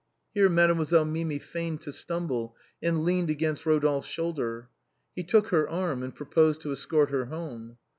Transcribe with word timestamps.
Here 0.33 0.49
Mademoiselle 0.49 1.05
Mimi 1.05 1.37
feigned 1.37 1.81
to 1.81 1.93
stumble, 1.93 2.55
and 2.81 3.03
leaned 3.03 3.29
against 3.29 3.65
Eodolphe's 3.65 4.07
shoulder. 4.07 4.69
He 5.15 5.23
took 5.23 5.49
her 5.49 5.69
arm 5.69 6.01
and 6.01 6.15
pro 6.15 6.25
posed 6.25 6.61
to 6.61 6.71
escort 6.71 7.11
her 7.11 7.25
home. 7.25 7.77